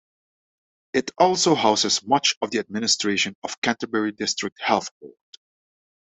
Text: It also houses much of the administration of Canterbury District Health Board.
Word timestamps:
It 0.93 1.11
also 1.19 1.53
houses 1.53 2.01
much 2.01 2.35
of 2.41 2.49
the 2.49 2.57
administration 2.57 3.35
of 3.43 3.61
Canterbury 3.61 4.11
District 4.11 4.59
Health 4.59 4.89
Board. 4.99 5.13